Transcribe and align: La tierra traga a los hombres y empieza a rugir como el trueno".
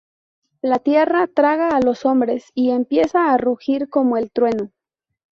La 0.63 0.79
tierra 0.79 1.27
traga 1.27 1.75
a 1.75 1.79
los 1.79 2.07
hombres 2.07 2.45
y 2.55 2.71
empieza 2.71 3.31
a 3.31 3.37
rugir 3.37 3.87
como 3.87 4.17
el 4.17 4.31
trueno". 4.31 4.71